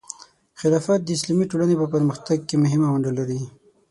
[0.59, 3.41] خلافت د اسلامي ټولنې په پرمختګ کې مهمه ونډه لري.